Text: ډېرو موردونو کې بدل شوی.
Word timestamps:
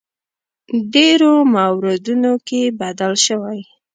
ډېرو 0.93 1.31
موردونو 1.55 2.33
کې 2.47 2.61
بدل 2.79 3.13
شوی. 3.25 3.59